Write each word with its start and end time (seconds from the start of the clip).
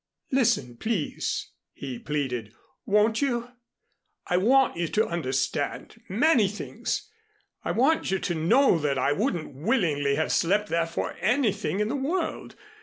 "Listen, 0.31 0.77
please," 0.77 1.51
he 1.73 1.99
pleaded, 1.99 2.55
"won't 2.87 3.21
you? 3.21 3.49
I 4.25 4.37
want 4.37 4.75
you 4.75 4.87
to 4.87 5.05
understand 5.05 6.01
many 6.09 6.47
things. 6.47 7.07
I 7.63 7.69
want 7.69 8.09
you 8.09 8.17
to 8.17 8.33
know 8.33 8.79
that 8.79 8.97
I 8.97 9.11
wouldn't 9.11 9.53
willingly 9.53 10.15
have 10.15 10.31
slept 10.31 10.69
there 10.69 10.87
for 10.87 11.13
anything 11.21 11.81
in 11.81 11.87
the 11.87 11.95
world. 11.95 12.55